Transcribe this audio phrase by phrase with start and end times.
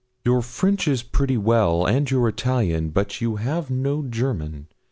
[0.25, 4.65] 'Your French is pretty well, and your Italian; but you have no German.